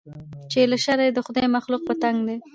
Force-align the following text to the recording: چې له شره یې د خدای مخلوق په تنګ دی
چې 0.51 0.59
له 0.71 0.77
شره 0.85 1.03
یې 1.07 1.11
د 1.15 1.19
خدای 1.25 1.47
مخلوق 1.55 1.81
په 1.85 1.93
تنګ 2.01 2.17
دی 2.27 2.37